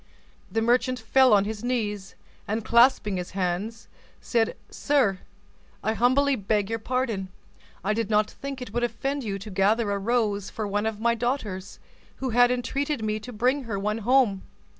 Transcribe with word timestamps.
The 0.51 0.63
merchant 0.63 0.97
fell 0.97 1.31
on 1.31 1.45
his 1.45 1.63
knees, 1.63 2.15
and 2.47 2.65
clasping 2.65 3.17
his 3.17 3.31
hands, 3.37 3.87
said, 4.19 4.57
"Sir, 4.71 5.19
I 5.83 5.93
humbly 5.93 6.35
beg 6.35 6.71
your 6.71 6.79
pardon: 6.79 7.27
I 7.83 7.93
did 7.93 8.09
not 8.09 8.27
think 8.31 8.63
it 8.63 8.73
would 8.73 8.83
offend 8.83 9.23
you 9.23 9.37
to 9.37 9.51
gather 9.51 9.91
a 9.91 9.99
rose 9.99 10.49
for 10.49 10.65
one 10.67 10.87
of 10.87 10.99
my 10.99 11.13
daughters, 11.13 11.77
who 12.15 12.31
had 12.31 12.49
entreated 12.49 13.03
me 13.05 13.19
to 13.19 13.31
bring 13.31 13.65
her 13.65 13.77
one 13.77 13.99
home. 13.99 14.41